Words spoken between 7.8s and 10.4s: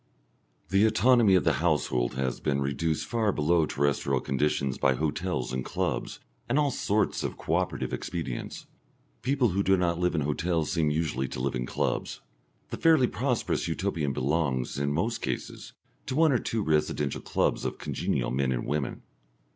expedients. People who do not live in